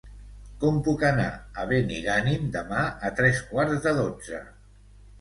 [0.63, 4.47] Com puc anar a Benigànim demà a tres quarts de dotze?